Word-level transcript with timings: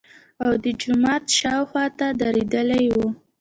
او 0.43 0.51
د 0.63 0.65
جومات 0.81 1.23
شاوخواته 1.37 2.07
درېدلي 2.21 2.85
وو. 2.93 3.07